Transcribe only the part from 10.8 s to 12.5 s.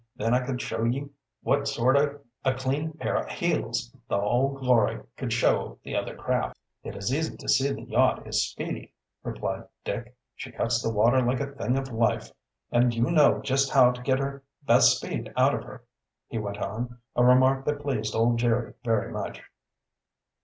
the water like a thing of life.